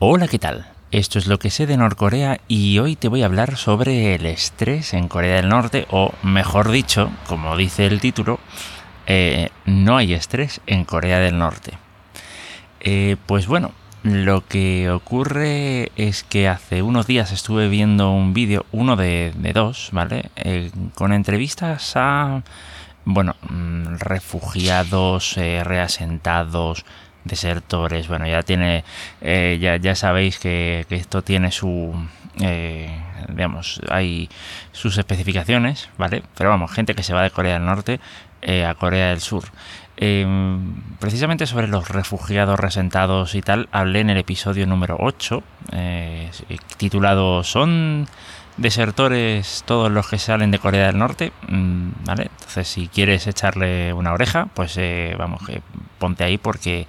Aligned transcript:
Hola, 0.00 0.28
¿qué 0.28 0.38
tal? 0.38 0.64
Esto 0.92 1.18
es 1.18 1.26
lo 1.26 1.40
que 1.40 1.50
sé 1.50 1.66
de 1.66 1.76
Norcorea 1.76 2.38
y 2.46 2.78
hoy 2.78 2.94
te 2.94 3.08
voy 3.08 3.22
a 3.22 3.26
hablar 3.26 3.56
sobre 3.56 4.14
el 4.14 4.26
estrés 4.26 4.94
en 4.94 5.08
Corea 5.08 5.34
del 5.34 5.48
Norte, 5.48 5.88
o 5.90 6.14
mejor 6.22 6.70
dicho, 6.70 7.10
como 7.26 7.56
dice 7.56 7.84
el 7.86 8.00
título, 8.00 8.38
eh, 9.08 9.50
no 9.66 9.96
hay 9.96 10.14
estrés 10.14 10.60
en 10.68 10.84
Corea 10.84 11.18
del 11.18 11.36
Norte. 11.36 11.72
Eh, 12.78 13.16
pues 13.26 13.48
bueno, 13.48 13.72
lo 14.04 14.46
que 14.46 14.88
ocurre 14.88 15.90
es 15.96 16.22
que 16.22 16.46
hace 16.46 16.82
unos 16.82 17.08
días 17.08 17.32
estuve 17.32 17.68
viendo 17.68 18.12
un 18.12 18.34
vídeo, 18.34 18.66
uno 18.70 18.94
de, 18.94 19.32
dos, 19.52 19.88
¿vale? 19.90 20.30
Eh, 20.36 20.70
con 20.94 21.12
entrevistas 21.12 21.94
a, 21.96 22.44
bueno, 23.04 23.34
mm, 23.50 23.96
refugiados, 23.96 25.34
reasentados, 25.34 26.84
desertores. 27.24 28.08
Bueno, 28.08 28.26
ya 28.26 28.42
tiene, 28.42 28.84
eh, 29.20 29.58
ya, 29.60 29.76
ya, 29.76 29.94
sabéis 29.94 30.38
que, 30.38 30.86
esto 30.90 31.22
tiene 31.22 31.50
su, 31.50 31.94
eh, 32.40 32.90
digamos, 33.28 33.80
hay 33.88 34.28
sus 34.72 34.98
especificaciones, 34.98 35.88
¿vale? 35.98 36.22
Pero 36.36 36.50
vamos, 36.50 36.72
gente 36.72 36.94
que 36.94 37.02
se 37.02 37.14
va 37.14 37.22
de 37.22 37.30
Corea 37.30 37.54
del 37.54 37.64
Norte 37.64 38.00
eh, 38.42 38.64
a 38.64 38.74
Corea 38.74 39.08
del 39.08 39.20
Sur. 39.20 39.44
Em, 39.96 40.74
precisamente 41.00 41.46
sobre 41.46 41.66
los 41.66 41.88
refugiados 41.88 42.58
resentados 42.60 43.34
y 43.34 43.42
tal, 43.42 43.68
hablé 43.72 44.00
en 44.00 44.10
el 44.10 44.18
episodio 44.18 44.64
número 44.64 44.96
8, 45.00 45.42
titulado 46.76 47.42
¿Son 47.42 48.06
desertores 48.58 49.62
todos 49.66 49.90
los 49.90 50.08
que 50.08 50.18
salen 50.18 50.50
de 50.50 50.58
Corea 50.58 50.88
del 50.88 50.98
Norte, 50.98 51.32
mm, 51.48 52.04
¿vale? 52.04 52.24
Entonces 52.24 52.68
si 52.68 52.88
quieres 52.88 53.26
echarle 53.26 53.92
una 53.92 54.12
oreja, 54.12 54.48
pues 54.52 54.76
eh, 54.76 55.14
vamos, 55.16 55.46
que 55.46 55.62
ponte 55.98 56.24
ahí 56.24 56.38
porque 56.38 56.86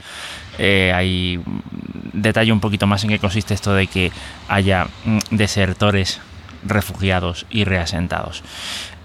eh, 0.58 0.92
hay 0.94 1.42
detalle 2.12 2.52
un 2.52 2.60
poquito 2.60 2.88
más 2.88 3.04
en 3.04 3.12
qué 3.12 3.20
consiste 3.20 3.54
esto 3.54 3.74
de 3.74 3.88
que 3.88 4.12
haya 4.48 4.88
mm, 5.06 5.20
desertores 5.32 6.20
refugiados 6.66 7.46
y 7.50 7.64
reasentados. 7.64 8.44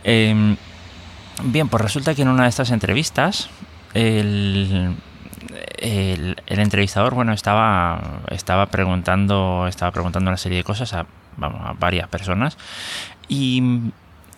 Em, 0.02 0.56
bien, 1.44 1.68
pues 1.68 1.82
resulta 1.82 2.14
que 2.14 2.22
en 2.22 2.28
una 2.28 2.44
de 2.44 2.48
estas 2.48 2.70
entrevistas 2.70 3.48
el, 3.92 4.96
el, 5.78 6.36
entrevistador, 6.46 7.14
bueno, 7.14 7.32
estaba, 7.32 8.22
estaba 8.30 8.66
preguntando, 8.66 9.66
estaba 9.68 9.92
preguntando 9.92 10.30
una 10.30 10.38
serie 10.38 10.58
de 10.58 10.64
cosas 10.64 10.94
a 10.94 11.06
vamos, 11.36 11.60
a 11.64 11.72
varias 11.72 12.08
personas. 12.08 12.56
Y, 13.28 13.62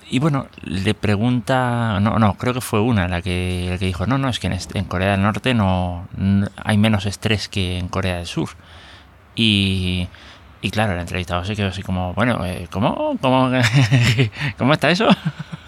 y 0.09 0.19
bueno, 0.21 0.47
le 0.63 0.95
pregunta, 0.95 1.99
no, 2.01 2.19
no, 2.19 2.35
creo 2.35 2.55
que 2.55 2.61
fue 2.61 2.81
una 2.81 3.09
la 3.09 3.23
que, 3.23 3.67
la 3.71 3.79
que 3.79 3.87
dijo, 3.87 4.07
no, 4.07 4.19
no, 4.19 4.29
es 4.29 4.39
que 4.39 4.47
en, 4.47 4.85
Corea 4.85 5.13
del 5.13 5.23
Norte 5.23 5.55
no, 5.55 6.09
hay 6.63 6.79
menos 6.79 7.07
estrés 7.07 7.49
que 7.49 7.79
en 7.79 7.89
Corea 7.89 8.17
del 8.17 8.27
Sur. 8.27 8.51
Y, 9.35 10.09
y 10.63 10.71
claro, 10.71 10.93
el 10.93 11.01
entrevistado 11.01 11.45
se 11.45 11.57
quedó 11.57 11.69
así 11.69 11.83
como, 11.83 12.15
bueno, 12.15 12.45
eh, 12.45 12.69
¿cómo? 12.71 13.17
¿Cómo, 13.21 13.51
¿cómo 14.59 14.73
está 14.73 14.91
eso? 14.91 15.09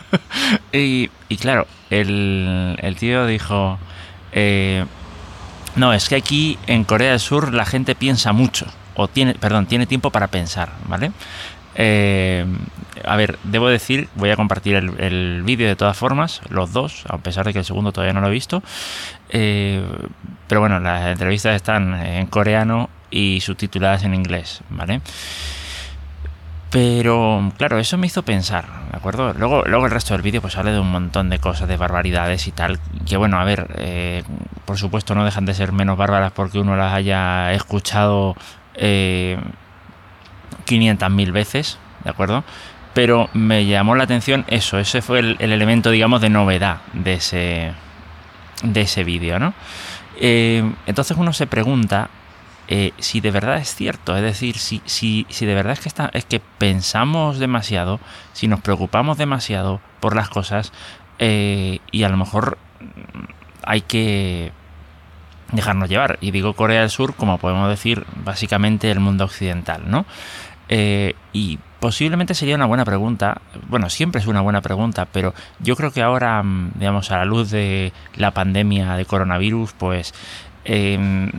y, 0.73 1.11
y, 1.29 1.37
claro, 1.37 1.67
el, 1.91 2.79
el 2.81 2.97
tío 2.97 3.27
dijo, 3.27 3.79
eh, 4.33 4.85
no, 5.75 5.93
es 5.93 6.09
que 6.09 6.17
aquí 6.17 6.59
en 6.67 6.85
Corea 6.85 7.11
del 7.11 7.21
Sur 7.21 7.53
la 7.53 7.65
gente 7.65 7.95
piensa 7.95 8.33
mucho 8.33 8.67
o 8.99 9.09
tiene, 9.09 9.35
perdón, 9.35 9.67
tiene 9.67 9.87
tiempo 9.87 10.11
para 10.11 10.27
pensar, 10.27 10.71
¿vale? 10.87 11.13
Eh, 11.77 12.45
a 13.05 13.17
ver, 13.17 13.39
debo 13.45 13.69
decir, 13.69 14.09
voy 14.17 14.31
a 14.31 14.37
compartir 14.37 14.75
el, 14.75 15.43
vídeo 15.45 15.69
de 15.69 15.77
todas 15.77 15.97
formas, 15.97 16.41
los 16.49 16.73
dos, 16.73 17.05
a 17.09 17.19
pesar 17.19 17.47
de 17.47 17.53
que 17.53 17.61
el 17.61 17.65
segundo 17.65 17.93
todavía 17.93 18.13
no 18.13 18.21
lo 18.21 18.27
he 18.27 18.33
visto. 18.33 18.63
Eh, 19.31 19.81
pero 20.49 20.61
bueno, 20.61 20.81
las 20.81 21.07
entrevistas 21.07 21.55
están 21.55 21.95
en 21.95 22.27
coreano 22.27 22.91
y 23.11 23.41
subtituladas 23.41 24.03
en 24.03 24.15
inglés, 24.15 24.63
¿vale? 24.69 25.01
Pero 26.71 27.51
claro, 27.57 27.79
eso 27.79 27.97
me 27.97 28.09
hizo 28.09 28.25
pensar, 28.25 28.67
¿de 28.91 28.97
acuerdo? 28.97 29.33
Luego, 29.33 29.63
luego 29.65 29.87
el 29.87 29.91
resto 29.91 30.13
del 30.13 30.23
vídeo 30.23 30.43
pues 30.43 30.57
habla 30.59 30.73
de 30.73 30.81
un 30.81 30.91
montón 30.91 31.31
de 31.31 31.39
cosas, 31.39 31.67
de 31.67 31.77
barbaridades 31.79 32.47
y 32.47 32.53
tal. 32.53 32.79
Que 33.07 33.17
bueno, 33.17 33.41
a 33.41 33.45
ver, 33.45 33.69
eh, 33.77 34.23
por 34.67 34.77
supuesto 34.77 35.15
no 35.15 35.25
dejan 35.25 35.47
de 35.47 35.55
ser 35.55 35.73
menos 35.73 35.97
bárbaras 35.97 36.33
porque 36.33 36.59
uno 36.59 36.77
las 36.77 36.93
haya 36.93 37.55
escuchado 37.55 38.37
eh, 38.79 39.39
500.000 40.67 41.33
veces, 41.33 41.79
¿de 42.05 42.11
acuerdo? 42.11 42.45
Pero 42.95 43.29
me 43.33 43.67
llamó 43.67 43.95
la 43.95 44.05
atención 44.05 44.45
eso, 44.49 44.79
ese 44.79 45.03
fue 45.03 45.21
el, 45.21 45.37
elemento, 45.39 45.91
digamos, 45.91 46.21
de 46.21 46.31
novedad 46.31 46.79
de 46.93 47.15
ese, 47.15 47.73
de 48.63 48.81
ese 48.81 49.05
vídeo, 49.05 49.39
¿no? 49.39 49.55
Eh, 50.21 50.69
entonces 50.87 51.17
uno 51.17 51.33
se 51.33 51.47
pregunta 51.47 52.11
eh, 52.71 52.93
si 52.99 53.21
de 53.21 53.31
verdad 53.31 53.57
es 53.57 53.75
cierto, 53.75 54.15
es 54.15 54.23
decir, 54.23 54.59
si, 54.59 54.83
si, 54.85 55.27
si 55.31 55.47
de 55.47 55.55
verdad 55.55 55.73
es 55.73 55.81
que, 55.81 55.89
está, 55.89 56.11
es 56.13 56.27
que 56.27 56.39
pensamos 56.41 57.39
demasiado, 57.39 57.99
si 58.35 58.47
nos 58.47 58.61
preocupamos 58.61 59.17
demasiado 59.17 59.81
por 60.01 60.15
las 60.15 60.29
cosas 60.29 60.73
eh, 61.19 61.79
y 61.93 62.03
a 62.03 62.11
lo 62.11 62.19
mejor 62.19 62.59
hay 63.65 63.81
que 63.81 64.53
dejarnos 65.53 65.89
llevar. 65.89 66.19
Y 66.21 66.31
digo 66.31 66.55
Corea 66.55 66.81
del 66.81 66.91
Sur, 66.91 67.15
como 67.15 67.39
podemos 67.39 67.69
decir, 67.69 68.05
básicamente 68.25 68.91
el 68.91 69.01
mundo 69.01 69.25
occidental, 69.25 69.83
¿no? 69.87 70.07
Eh, 70.69 71.15
y 71.33 71.59
posiblemente 71.81 72.35
sería 72.35 72.57
una 72.57 72.67
buena 72.67 72.85
pregunta, 72.85 73.41
bueno, 73.69 73.89
siempre 73.89 74.21
es 74.21 74.27
una 74.27 74.41
buena 74.41 74.61
pregunta, 74.61 75.07
pero 75.07 75.35
yo 75.61 75.77
creo 75.77 75.93
que 75.93 76.03
ahora, 76.03 76.43
mm, 76.43 76.73
digamos, 76.75 77.11
a 77.11 77.19
la 77.19 77.25
luz 77.25 77.51
de 77.51 77.93
la 78.17 78.33
pandemia 78.33 78.95
de 78.95 79.05
coronavirus, 79.05 79.73
pues... 79.73 80.15
Em, 80.65 81.31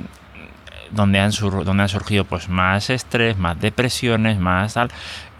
donde 0.92 1.19
han, 1.19 1.31
donde 1.31 1.84
han 1.84 1.90
surgido 1.90 2.25
pues 2.25 2.50
más 2.50 2.90
estrés, 2.90 3.38
más 3.38 3.59
depresiones, 3.59 4.40
más 4.40 4.74
tal. 4.74 4.90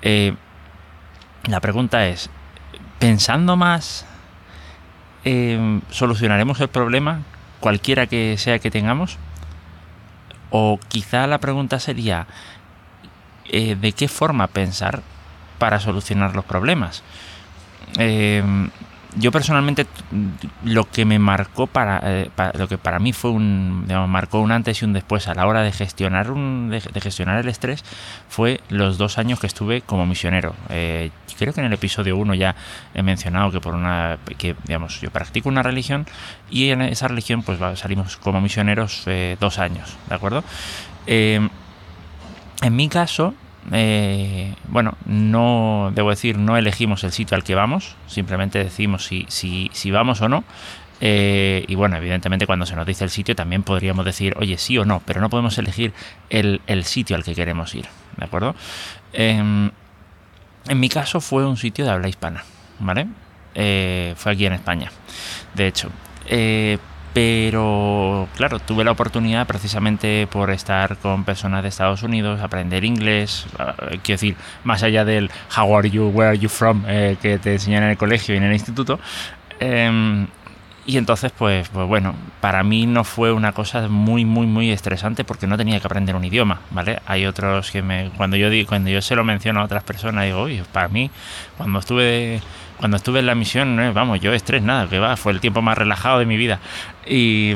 Eh, 0.04 0.36
la 1.48 1.60
pregunta 1.60 2.06
es, 2.08 2.30
pensando 3.00 3.56
más, 3.56 4.06
em, 5.24 5.82
¿solucionaremos 5.90 6.60
el 6.60 6.68
problema? 6.68 7.22
Cualquiera 7.60 8.08
que 8.08 8.38
sea 8.38 8.60
que 8.60 8.72
tengamos? 8.72 9.18
O 10.50 10.80
quizá 10.88 11.28
la 11.28 11.38
pregunta 11.38 11.80
sería, 11.80 12.28
eh, 13.46 13.76
¿de 13.76 13.92
qué 13.92 14.08
forma 14.08 14.48
pensar 14.48 15.02
para 15.58 15.80
solucionar 15.80 16.36
los 16.36 16.46
problemas? 16.46 17.04
Eh, 17.98 18.44
yo 19.18 19.32
personalmente 19.32 19.88
lo 20.64 20.90
que 20.90 21.06
me 21.06 21.18
marcó 21.18 21.64
eh, 21.64 22.30
para, 22.36 22.54
lo 22.54 22.68
que 22.68 22.78
para 22.78 23.00
mí 23.00 23.14
fue 23.14 23.32
un 23.32 23.88
marcó 24.08 24.40
un 24.40 24.52
antes 24.52 24.82
y 24.82 24.86
un 24.86 24.94
después 24.94 25.28
a 25.28 25.34
la 25.34 25.48
hora 25.48 25.62
de 25.62 25.72
gestionar 25.72 26.32
un, 26.32 26.70
de, 26.70 27.02
gestionar 27.02 27.40
el 27.40 27.50
estrés 27.50 27.84
fue 28.28 28.62
los 28.70 28.98
dos 28.98 29.18
años 29.18 29.40
que 29.40 29.48
estuve 29.48 29.82
como 29.82 30.06
misionero. 30.06 30.54
Eh, 30.70 31.10
creo 31.38 31.54
que 31.54 31.62
en 31.62 31.68
el 31.68 31.74
episodio 31.74 32.18
1 32.18 32.34
ya 32.36 32.56
he 32.94 33.02
mencionado 33.02 33.52
que 33.52 33.60
por 33.60 33.74
una 33.74 34.18
que 34.38 34.56
digamos 34.66 35.00
yo 35.02 35.10
practico 35.10 35.50
una 35.50 35.64
religión 35.64 36.06
y 36.52 36.70
en 36.70 36.82
esa 36.82 37.08
religión 37.08 37.44
pues 37.44 37.60
salimos 37.80 38.18
como 38.18 38.42
misioneros 38.42 39.04
eh, 39.06 39.38
dos 39.40 39.58
años 39.58 39.96
de 40.10 40.16
acuerdo 40.16 40.44
en 41.08 41.50
mi 42.72 42.90
caso 42.90 43.34
eh, 43.72 44.54
bueno, 44.68 44.96
no, 45.06 45.92
debo 45.94 46.10
decir, 46.10 46.38
no 46.38 46.58
elegimos 46.58 47.04
el 47.04 47.12
sitio 47.12 47.36
al 47.36 47.44
que 47.44 47.56
vamos, 47.56 47.96
simplemente 48.08 48.64
decimos 48.64 49.06
si, 49.06 49.26
si, 49.30 49.70
si 49.74 49.92
vamos 49.92 50.22
o 50.22 50.30
no. 50.30 50.44
Eh, 51.02 51.64
y 51.68 51.76
bueno, 51.76 51.96
evidentemente 51.96 52.46
cuando 52.46 52.66
se 52.66 52.76
nos 52.76 52.86
dice 52.86 53.06
el 53.06 53.10
sitio 53.10 53.36
también 53.36 53.64
podríamos 53.64 54.06
decir, 54.06 54.36
oye, 54.38 54.58
sí 54.58 54.78
o 54.78 54.86
no, 54.86 55.02
pero 55.06 55.22
no 55.22 55.30
podemos 55.30 55.58
elegir 55.58 55.94
el, 56.30 56.60
sitio 56.84 57.16
al 57.16 57.24
que 57.24 57.36
queremos 57.36 57.74
ir, 57.74 57.86
¿de 58.18 58.26
acuerdo? 58.26 58.56
Em, 59.14 59.72
en 60.68 60.80
mi 60.80 60.90
caso 60.90 61.22
fue 61.22 61.46
un 61.46 61.56
sitio 61.56 61.86
de 61.86 61.92
habla 61.92 62.10
hispana, 62.10 62.44
¿vale? 62.80 63.08
Eh, 63.56 64.14
fue 64.18 64.34
aquí 64.34 64.46
en 64.46 64.54
España, 64.54 64.92
de 65.54 65.68
hecho. 65.68 65.90
Pero 67.14 68.28
claro, 68.36 68.60
tuve 68.60 68.84
la 68.84 68.92
oportunidad 68.92 69.48
precisamente 69.48 70.28
por 70.28 70.52
estar 70.52 70.98
con 70.98 71.24
personas 71.24 71.64
de 71.64 71.70
Estados 71.70 72.04
Unidos, 72.04 72.42
aprender 72.42 72.86
inglés, 72.86 73.48
eh, 73.58 74.00
quiero 74.04 74.20
decir, 74.20 74.36
más 74.64 74.84
allá 74.84 75.06
del 75.06 75.32
how 75.58 75.76
are 75.76 75.90
you, 75.90 76.10
where 76.10 76.30
are 76.30 76.38
you 76.38 76.50
from, 76.50 76.84
eh, 76.88 77.18
que 77.22 77.40
te 77.40 77.54
enseñan 77.54 77.84
en 77.84 77.90
el 77.90 77.98
colegio 77.98 78.36
y 78.36 78.38
en 78.38 78.44
el 78.44 78.54
instituto. 78.54 79.00
Em, 79.60 80.28
y 80.86 80.98
entonces, 80.98 81.32
pues, 81.38 81.70
pues 81.70 81.88
bueno, 81.88 82.16
para 82.42 82.64
mí 82.64 82.88
no 82.88 83.04
fue 83.04 83.32
una 83.32 83.52
cosa 83.52 83.88
muy, 83.88 84.26
muy, 84.26 84.48
muy 84.48 84.72
estresante 84.72 85.24
porque 85.24 85.46
no 85.46 85.58
tenía 85.58 85.80
que 85.80 85.86
aprender 85.86 86.16
un 86.16 86.26
idioma, 86.26 86.62
¿vale? 86.72 87.00
Hay 87.06 87.26
otros 87.26 87.70
que 87.72 87.82
me, 87.84 88.10
cuando 88.18 88.38
yo 88.38 88.50
cuando 88.68 88.90
yo 88.90 89.02
se 89.02 89.16
lo 89.16 89.24
menciono 89.24 89.62
a 89.62 89.66
otras 89.66 89.84
personas, 89.84 90.26
digo, 90.26 90.40
oye, 90.42 90.64
para 90.72 90.88
mí, 90.88 91.12
cuando 91.58 91.80
estuve 91.80 92.42
cuando 92.80 92.96
estuve 92.96 93.20
en 93.20 93.26
la 93.26 93.36
misión, 93.36 93.92
vamos, 93.94 94.22
yo 94.22 94.32
estrés 94.32 94.64
nada, 94.64 94.88
que 94.88 95.00
va, 95.00 95.18
fue 95.18 95.34
el 95.34 95.42
tiempo 95.42 95.62
más 95.62 95.78
relajado 95.78 96.20
de 96.20 96.26
mi 96.26 96.38
vida. 96.38 96.60
Y, 97.06 97.54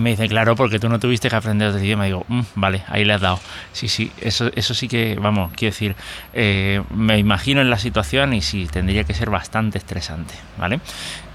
me 0.00 0.10
dice, 0.10 0.26
claro, 0.28 0.54
porque 0.54 0.78
tú 0.78 0.88
no 0.88 0.98
tuviste 0.98 1.28
que 1.28 1.36
aprender 1.36 1.68
otro 1.68 1.82
idioma. 1.82 2.04
digo, 2.04 2.24
mm, 2.28 2.40
vale, 2.54 2.84
ahí 2.86 3.04
le 3.04 3.14
has 3.14 3.20
dado. 3.20 3.40
Sí, 3.72 3.88
sí, 3.88 4.12
eso, 4.20 4.50
eso 4.54 4.74
sí 4.74 4.86
que, 4.86 5.18
vamos, 5.20 5.52
quiero 5.54 5.72
decir, 5.72 5.96
eh, 6.32 6.82
me 6.94 7.18
imagino 7.18 7.60
en 7.60 7.68
la 7.68 7.78
situación 7.78 8.32
y 8.32 8.42
sí, 8.42 8.68
tendría 8.70 9.04
que 9.04 9.12
ser 9.12 9.28
bastante 9.28 9.76
estresante, 9.78 10.34
¿vale? 10.56 10.80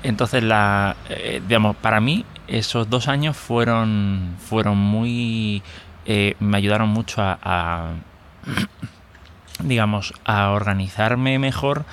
Entonces, 0.02 0.42
la, 0.42 0.96
eh, 1.10 1.42
digamos, 1.46 1.76
para 1.76 2.00
mí 2.00 2.26
esos 2.48 2.90
dos 2.90 3.10
años 3.10 3.36
fueron, 3.36 4.38
fueron 4.40 4.78
muy 4.78 5.62
me 6.40 6.58
ayudaron 6.58 6.88
mucho 6.88 7.22
a 7.22 7.90
digamos, 9.64 10.14
a 10.26 10.52
organizarme 10.52 11.40
mejor, 11.40 11.86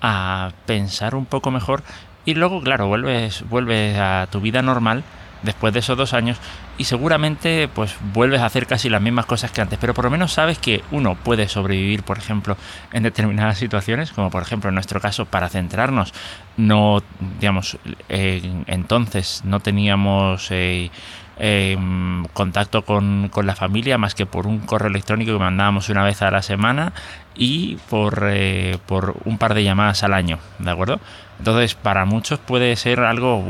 a 0.00 0.50
pensar 0.66 1.14
un 1.14 1.26
poco 1.26 1.50
mejor 1.50 1.82
y 2.24 2.34
luego, 2.34 2.60
claro, 2.60 2.88
vuelves, 2.88 3.44
vuelves 3.48 3.98
a 3.98 4.28
tu 4.30 4.40
vida 4.40 4.62
normal 4.62 5.04
después 5.42 5.72
de 5.72 5.80
esos 5.80 5.96
dos 5.96 6.14
años 6.14 6.38
y 6.78 6.84
seguramente 6.84 7.68
pues 7.68 7.96
vuelves 8.12 8.40
a 8.40 8.46
hacer 8.46 8.66
casi 8.66 8.88
las 8.88 9.00
mismas 9.00 9.26
cosas 9.26 9.50
que 9.50 9.60
antes, 9.60 9.78
pero 9.80 9.94
por 9.94 10.04
lo 10.04 10.10
menos 10.10 10.32
sabes 10.32 10.58
que 10.58 10.82
uno 10.90 11.16
puede 11.16 11.48
sobrevivir, 11.48 12.02
por 12.02 12.18
ejemplo, 12.18 12.56
en 12.92 13.02
determinadas 13.02 13.58
situaciones, 13.58 14.12
como 14.12 14.30
por 14.30 14.42
ejemplo 14.42 14.68
en 14.68 14.74
nuestro 14.74 15.00
caso, 15.00 15.26
para 15.26 15.48
centrarnos, 15.48 16.12
no, 16.56 17.02
digamos, 17.40 17.78
entonces 18.08 19.42
no 19.44 19.60
teníamos... 19.60 20.48
Eh, 20.50 20.90
Em, 21.40 22.24
contacto 22.32 22.84
con, 22.84 23.30
la 23.44 23.54
familia 23.54 23.96
más 23.96 24.16
que 24.16 24.26
por 24.26 24.48
un 24.48 24.58
correo 24.58 24.88
electrónico 24.88 25.32
que 25.32 25.38
mandábamos 25.38 25.88
una 25.88 26.02
vez 26.02 26.20
a 26.22 26.32
la 26.32 26.42
semana 26.42 26.92
y 27.36 27.76
por, 27.88 28.24
eh, 28.28 28.78
por 28.86 29.16
un 29.24 29.38
par 29.38 29.54
de 29.54 29.62
llamadas 29.62 30.02
al 30.02 30.14
año, 30.14 30.40
¿de 30.58 30.70
acuerdo? 30.70 30.98
Entonces, 31.38 31.76
para 31.76 32.04
muchos 32.04 32.40
puede 32.40 32.74
ser 32.74 33.00
algo 33.00 33.44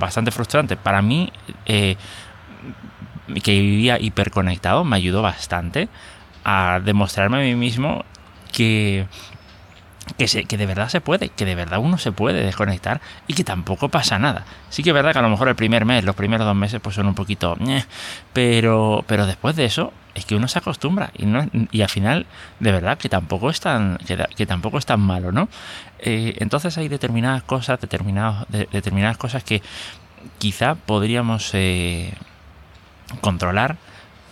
bastante 0.00 0.32
frustrante. 0.32 0.76
Para 0.76 1.00
mí, 1.00 1.32
eh, 1.66 1.94
que 3.44 3.52
vivía 3.60 4.00
hiperconectado, 4.00 4.82
me 4.82 4.96
ayudó 4.96 5.22
bastante 5.22 5.88
a 6.44 6.80
demostrarme 6.84 7.36
a 7.38 7.40
mí 7.42 7.54
mismo 7.54 8.04
que 8.52 9.06
que, 10.18 10.44
que 10.44 10.56
de 10.56 10.66
verdad 10.66 10.88
se 10.88 11.00
puede, 11.00 11.28
que 11.28 11.44
de 11.44 11.54
verdad 11.54 11.78
uno 11.78 11.96
se 11.96 12.12
puede 12.12 12.42
desconectar 12.42 13.00
y 13.26 13.34
que 13.34 13.44
tampoco 13.44 13.88
pasa 13.88 14.18
nada. 14.18 14.44
Sí 14.68 14.82
que 14.82 14.90
es 14.90 14.94
verdad 14.94 15.12
que 15.12 15.20
a 15.20 15.22
lo 15.22 15.30
mejor 15.30 15.48
el 15.48 15.54
primer 15.54 15.84
mes, 15.84 16.04
los 16.04 16.16
primeros 16.16 16.46
dos 16.46 16.56
meses, 16.56 16.80
pues 16.80 16.96
son 16.96 17.06
un 17.06 17.14
poquito, 17.14 17.56
pero, 18.32 19.04
pero 19.06 19.26
después 19.26 19.54
de 19.56 19.64
eso 19.64 19.92
es 20.14 20.24
que 20.24 20.34
uno 20.34 20.48
se 20.48 20.58
acostumbra 20.58 21.12
y, 21.16 21.24
no, 21.24 21.46
y 21.70 21.82
al 21.82 21.88
final, 21.88 22.26
de 22.58 22.72
verdad, 22.72 22.98
que 22.98 23.08
tampoco 23.08 23.48
es 23.48 23.60
tan, 23.60 23.98
que, 23.98 24.46
tampoco 24.46 24.78
es 24.78 24.86
tan 24.86 25.00
malo, 25.00 25.30
¿no? 25.30 25.48
Eh, 26.00 26.34
entonces 26.38 26.76
hay 26.76 26.88
determinadas 26.88 27.44
cosas, 27.44 27.80
determinados, 27.80 28.46
determinadas 28.48 29.16
cosas 29.16 29.44
que 29.44 29.62
quizá 30.38 30.74
podríamos 30.74 31.50
eh, 31.54 32.12
controlar 33.20 33.76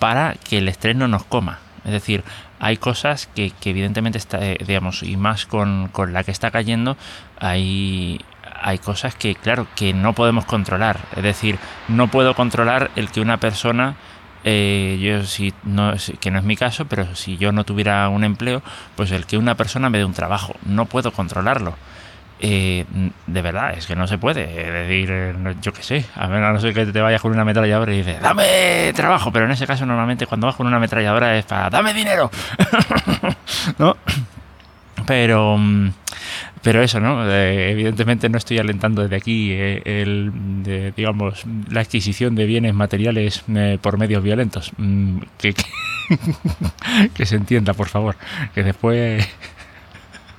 para 0.01 0.35
que 0.35 0.59
el 0.59 0.69
estrés 0.69 0.97
no 0.97 1.07
nos 1.07 1.25
coma. 1.25 1.61
Es 1.87 1.93
decir, 1.93 2.25
hay 2.59 2.77
cosas 2.77 3.29
que, 3.35 3.53
evidentemente, 3.65 4.19
está, 4.19 4.45
eh, 4.45 4.59
digamos, 4.67 5.05
y 5.05 5.17
más 5.17 5.47
con, 5.47 5.91
la 6.09 6.25
que 6.25 6.33
está 6.33 6.51
cayendo, 6.51 6.97
hay, 7.39 8.21
hay 8.61 8.79
cosas 8.79 9.15
que, 9.15 9.37
claro, 9.37 9.69
que 9.77 9.95
no 9.95 10.13
podemos 10.13 10.45
controlar. 10.45 10.99
Es 11.17 11.23
decir, 11.23 11.59
no 11.87 12.09
puedo 12.09 12.35
controlar 12.35 12.91
el 12.97 13.09
que 13.11 13.21
una 13.21 13.39
persona, 13.39 13.95
eh, 14.43 14.99
yo 15.01 15.25
si 15.25 15.55
no, 15.63 15.95
que 16.19 16.33
no 16.33 16.41
es 16.41 16.45
mi 16.45 16.57
caso, 16.57 16.87
pero 16.87 17.15
si 17.15 17.37
yo 17.37 17.53
no 17.53 17.63
tuviera 17.63 18.09
un 18.09 18.25
empleo, 18.25 18.63
pues 18.97 19.13
el 19.13 19.25
que 19.25 19.39
una 19.39 19.55
persona 19.55 19.89
me 19.89 19.99
dé 19.99 20.05
un 20.05 20.13
trabajo, 20.13 20.57
no 20.65 20.87
puedo 20.87 21.13
controlarlo. 21.13 21.77
Eh, 22.39 22.85
de 23.27 23.43
verdad, 23.43 23.75
es 23.77 23.87
que 23.87 23.97
no 23.97 24.07
se 24.07 24.19
puede. 24.19 24.43
Es 24.45 24.73
decir, 24.73 25.09
eh, 25.11 25.35
yo 25.63 25.73
qué 25.73 25.83
sé, 25.83 26.05
a 26.15 26.25
a 26.25 26.53
no 26.53 26.61
ser 26.61 26.75
que 26.75 26.85
te 26.87 27.01
vayas 27.01 27.23
con 27.23 27.33
una 27.33 27.43
ametralladora 27.43 27.95
y 27.95 27.99
dices, 27.99 28.21
dame 28.21 28.93
trabajo, 28.95 29.33
pero 29.33 29.47
en 29.47 29.53
ese 29.53 29.67
caso 29.67 29.87
normalmente 29.87 30.27
cuando 30.27 30.47
vas 30.47 30.57
con 30.57 30.67
una 30.67 30.77
ametralladora 30.77 31.39
es 31.39 31.47
para, 31.47 31.71
dame 31.71 31.95
dinero, 31.95 32.31
¿no? 33.79 33.97
Pero, 35.07 35.57
mm, 35.57 35.93
pero 36.63 36.83
eso, 36.83 37.01
¿no? 37.01 37.27
Eh, 37.31 37.71
evidentemente 37.71 38.29
no 38.29 38.37
estoy 38.37 38.59
alentando 38.59 39.03
desde 39.03 39.17
aquí 39.17 39.53
el, 39.53 40.93
digamos, 40.95 41.45
la 41.71 41.81
adquisición 41.81 42.35
de 42.35 42.45
bienes 42.45 42.75
materiales 42.75 43.45
por 43.81 43.99
medios 43.99 44.23
violentos. 44.23 44.73
Mm, 44.77 45.21
que, 45.39 45.55
que 47.15 47.25
se 47.25 47.37
entienda, 47.37 47.73
por 47.73 47.89
favor, 47.89 48.17
que 48.55 48.63
después 48.63 49.27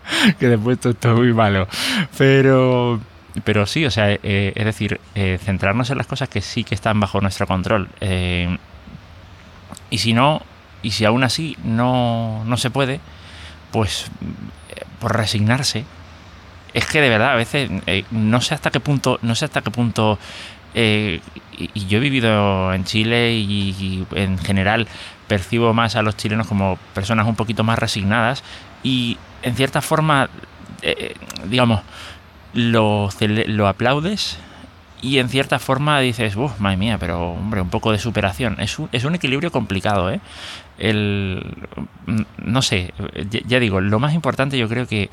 que 0.40 0.48
después 0.48 0.80
esto 0.86 1.12
es 1.12 1.18
muy 1.18 1.34
malo. 1.34 1.68
Pero, 2.18 3.00
pero 3.44 3.66
sí, 3.66 3.86
o 3.86 3.92
sea, 3.92 4.12
eh, 4.12 4.54
es 4.56 4.66
decir, 4.66 5.00
eh, 5.16 5.40
centrarnos 5.44 5.90
en 5.90 5.98
las 5.98 6.08
cosas 6.08 6.30
que 6.30 6.42
sí 6.42 6.64
que 6.64 6.76
están 6.76 7.00
bajo 7.00 7.22
nuestro 7.22 7.48
control. 7.48 7.90
Eh, 8.02 8.58
y 9.90 9.98
si 10.00 10.14
no, 10.14 10.42
y 10.82 10.92
si 10.92 11.06
aún 11.06 11.24
así 11.24 11.58
no, 11.64 12.44
no 12.46 12.58
se 12.58 12.70
puede, 12.70 13.00
pues 13.72 14.12
por 15.00 15.16
resignarse. 15.16 15.86
Es 16.74 16.86
que 16.86 17.02
de 17.02 17.10
verdad, 17.10 17.32
a 17.32 17.36
veces 17.36 17.70
no 18.12 18.42
sé 18.42 18.54
hasta 18.54 18.72
qué 18.72 18.80
punto, 18.80 19.20
no 19.22 19.36
sé 19.36 19.46
hasta 19.46 19.62
qué 19.62 19.72
punto 19.72 20.20
y, 21.58 21.88
yo 21.88 21.98
he 21.98 22.02
vivido 22.02 22.74
en 22.74 22.84
Chile 22.84 23.34
y, 23.34 24.06
en 24.14 24.38
general 24.38 24.88
percibo 25.28 25.74
más 25.74 25.96
a 25.96 26.02
los 26.02 26.16
chilenos 26.16 26.48
como 26.48 26.78
personas 26.94 27.28
un 27.28 27.36
poquito 27.36 27.64
más 27.64 27.80
resignadas 27.80 28.44
y 28.84 29.18
en 29.42 29.56
cierta 29.56 29.82
forma, 29.82 30.30
eh, 30.82 31.16
digamos, 31.46 31.82
lo, 32.54 33.10
lo 33.20 33.68
aplaudes 33.68 34.38
y 35.02 35.20
en 35.20 35.30
cierta 35.30 35.60
forma 35.60 36.00
dices, 36.00 36.36
uff, 36.36 36.60
madre 36.60 36.78
mía, 36.78 36.98
pero 36.98 37.32
hombre, 37.32 37.62
un 37.62 37.70
poco 37.70 37.92
de 37.92 38.00
superación. 38.00 38.58
Es 38.60 38.80
un, 38.80 38.90
es 38.92 39.04
un 39.04 39.16
equilibrio 39.16 39.52
complicado, 39.52 40.10
¿eh? 40.12 40.20
El, 40.80 41.56
no 42.38 42.62
sé, 42.62 42.94
ya, 43.48 43.60
digo, 43.60 43.82
lo 43.82 44.00
más 44.00 44.14
importante 44.14 44.58
yo 44.58 44.68
creo 44.70 44.88
que, 44.88 45.10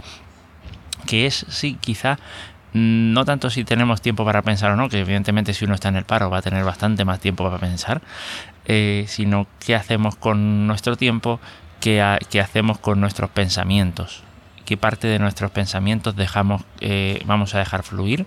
que 1.06 1.26
es, 1.26 1.46
sí, 1.48 1.78
quizá, 1.80 2.18
no 2.74 3.24
tanto 3.24 3.50
si 3.50 3.64
tenemos 3.64 4.02
tiempo 4.02 4.24
para 4.24 4.42
pensar 4.42 4.70
o 4.72 4.76
no, 4.76 4.88
que 4.88 5.00
evidentemente 5.00 5.54
si 5.54 5.64
uno 5.64 5.74
está 5.74 5.88
en 5.88 5.96
el 5.96 6.04
paro 6.04 6.28
va 6.28 6.38
a 6.38 6.42
tener 6.42 6.64
bastante 6.64 7.04
más 7.04 7.20
tiempo 7.20 7.44
para 7.44 7.58
pensar, 7.58 8.02
eh, 8.66 9.04
sino 9.08 9.46
qué 9.64 9.74
hacemos 9.74 10.16
con 10.16 10.66
nuestro 10.66 10.96
tiempo 10.96 11.40
qué, 11.80 12.00
hacemos 12.40 12.78
con 12.78 13.00
nuestros 13.00 13.30
pensamientos, 13.30 14.22
qué 14.64 14.76
parte 14.76 15.06
de 15.06 15.18
nuestros 15.18 15.50
pensamientos 15.50 16.16
dejamos, 16.16 16.62
eh, 16.80 17.22
vamos 17.26 17.54
a 17.54 17.58
dejar 17.58 17.82
fluir 17.82 18.26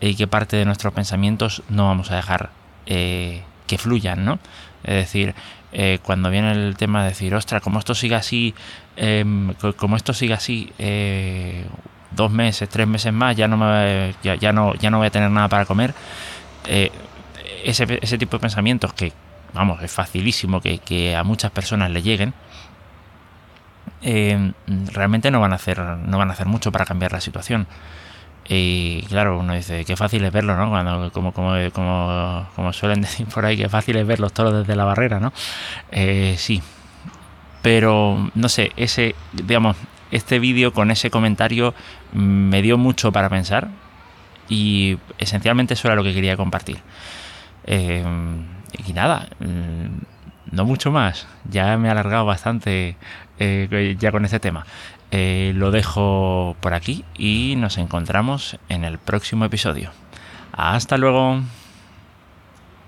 y 0.00 0.14
qué 0.14 0.26
parte 0.26 0.56
de 0.56 0.64
nuestros 0.64 0.92
pensamientos 0.92 1.62
no 1.68 1.86
vamos 1.86 2.10
a 2.10 2.16
dejar 2.16 2.50
eh, 2.86 3.42
que 3.66 3.78
fluyan, 3.78 4.24
¿no? 4.24 4.38
Es 4.84 4.94
decir, 4.94 5.34
eh, 5.72 5.98
cuando 6.02 6.30
viene 6.30 6.52
el 6.52 6.76
tema 6.76 7.02
de 7.02 7.10
decir, 7.10 7.34
ostras, 7.34 7.60
como 7.62 7.78
esto 7.78 7.94
siga 7.94 8.18
así, 8.18 8.54
em, 8.96 9.52
como 9.76 9.96
esto 9.96 10.14
siga 10.14 10.36
así 10.36 10.72
dos 12.10 12.30
meses, 12.30 12.68
tres 12.68 12.86
meses 12.86 13.12
más, 13.12 13.36
ya 13.36 13.48
no, 13.48 13.56
me, 13.58 14.14
ya, 14.22 14.52
no, 14.52 14.74
ya 14.74 14.90
no 14.90 14.98
voy 14.98 15.08
a 15.08 15.10
tener 15.10 15.30
nada 15.30 15.48
para 15.48 15.66
comer. 15.66 15.94
ese, 17.64 17.98
ese, 18.00 18.18
tipo 18.18 18.36
de 18.36 18.40
pensamientos 18.40 18.92
que, 18.94 19.12
vamos, 19.52 19.82
es 19.82 19.90
facilísimo 19.90 20.60
que, 20.60 20.78
que 20.78 21.16
a 21.16 21.24
muchas 21.24 21.50
personas 21.50 21.90
le 21.90 22.02
lleguen, 22.02 22.32
eh, 24.02 24.52
realmente 24.92 25.30
no 25.30 25.40
van 25.40 25.52
a 25.52 25.56
hacer 25.56 25.78
no 25.80 26.18
van 26.18 26.30
a 26.30 26.32
hacer 26.32 26.46
mucho 26.46 26.72
para 26.72 26.84
cambiar 26.84 27.12
la 27.12 27.20
situación. 27.20 27.66
Y 28.50 29.02
claro 29.08 29.38
uno 29.38 29.52
dice 29.54 29.84
qué 29.84 29.96
fácil 29.96 30.24
es 30.24 30.32
verlo 30.32 30.56
no 30.56 30.70
cuando 30.70 31.12
como 31.12 31.32
como, 31.32 31.52
como, 31.72 32.48
como 32.56 32.72
suelen 32.72 33.00
decir 33.02 33.26
por 33.26 33.44
ahí 33.44 33.56
que 33.56 33.68
fácil 33.68 33.96
es 33.96 34.06
ver 34.06 34.20
los 34.20 34.32
desde 34.32 34.76
la 34.76 34.84
barrera 34.84 35.20
no 35.20 35.32
eh, 35.90 36.34
sí. 36.38 36.62
Pero 37.62 38.30
no 38.34 38.48
sé 38.48 38.72
ese 38.76 39.14
digamos 39.32 39.76
este 40.10 40.38
vídeo 40.38 40.72
con 40.72 40.90
ese 40.90 41.10
comentario 41.10 41.74
me 42.12 42.62
dio 42.62 42.78
mucho 42.78 43.12
para 43.12 43.28
pensar 43.28 43.68
y 44.48 44.98
esencialmente 45.18 45.74
eso 45.74 45.88
era 45.88 45.94
lo 45.94 46.02
que 46.02 46.14
quería 46.14 46.36
compartir. 46.36 46.78
Eh, 47.64 48.02
y 48.86 48.92
nada 48.94 49.28
mm, 49.40 50.52
no 50.52 50.64
mucho 50.64 50.90
más. 50.90 51.26
Ya 51.50 51.76
me 51.76 51.88
he 51.88 51.90
alargado 51.90 52.24
bastante 52.24 52.96
eh, 53.38 53.96
ya 53.98 54.12
con 54.12 54.24
este 54.24 54.40
tema. 54.40 54.66
Eh, 55.10 55.52
lo 55.54 55.70
dejo 55.70 56.56
por 56.60 56.74
aquí 56.74 57.04
y 57.16 57.54
nos 57.56 57.78
encontramos 57.78 58.58
en 58.68 58.84
el 58.84 58.98
próximo 58.98 59.44
episodio. 59.44 59.90
Hasta 60.52 60.96
luego. 60.96 61.40